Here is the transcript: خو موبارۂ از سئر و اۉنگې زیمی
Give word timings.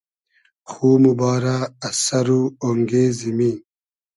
خو 0.71 0.89
موبارۂ 1.03 1.57
از 1.87 1.95
سئر 2.05 2.27
و 2.37 2.41
اۉنگې 2.63 3.03
زیمی 3.19 3.53